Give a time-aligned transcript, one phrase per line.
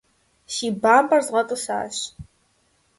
[0.53, 1.95] Си бампӀэр згъэтӀысащ.